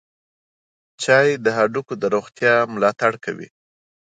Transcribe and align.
چای 1.03 1.27
د 1.43 1.45
هډوکو 1.57 1.93
روغتیا 2.15 2.55
ملاتړ 2.73 3.13
کوي. 3.25 3.47